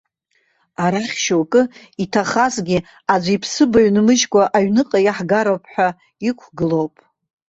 Арахь 0.83 1.15
шьоукы, 1.23 1.61
иҭахазгьы 2.03 2.77
аӡә 3.13 3.29
иԥсыбаҩ 3.35 3.87
нмыжькәа 3.95 4.43
аҩныҟа 4.57 4.99
иаҳгароуп 5.01 5.63
ҳәа 5.71 5.87
иқәгылоуп. 6.29 6.93